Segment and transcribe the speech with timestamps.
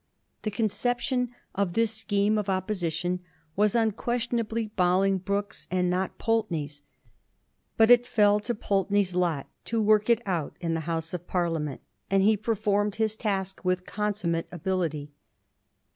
[0.41, 3.19] The conception of this plan of opposition
[3.55, 6.81] was imquestionably BoUngbroke's and not Pulteney's;
[7.77, 11.81] but it fell to Pulteney's lot to work it out in the House of Parliament,
[12.09, 15.11] and he performed his task with consummate ability.